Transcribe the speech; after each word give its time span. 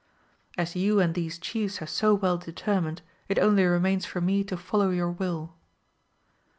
as 0.57 0.75
you 0.75 0.99
and 0.99 1.13
these 1.13 1.37
chiefs 1.37 1.77
have 1.77 1.87
so 1.87 2.15
well 2.15 2.35
determined, 2.35 3.03
it 3.29 3.37
only 3.37 3.63
remains 3.63 4.03
for 4.03 4.19
me 4.19 4.43
to 4.43 4.57
follow 4.57 4.89
your 4.89 5.11
will. 5.11 5.53